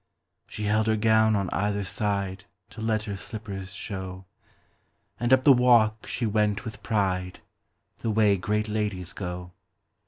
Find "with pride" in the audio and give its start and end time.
6.65-7.41